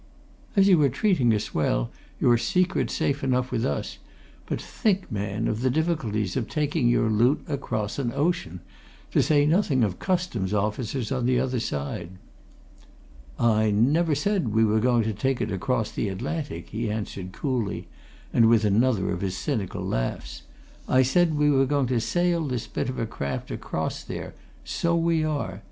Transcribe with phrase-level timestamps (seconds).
[0.55, 3.99] As you are treating us well, your secret's safe enough with us
[4.47, 8.61] but think, man, of the difficulties of taking your loot across an ocean!
[9.11, 12.17] to say nothing of Customs officers on the other side."
[13.37, 17.87] "I never said we were going to take it across the Atlantic," he answered coolly
[18.33, 20.41] and with another of his cynical laughs.
[20.89, 24.33] "I said we were going to sail this bit of a craft across there
[24.65, 25.59] so we are.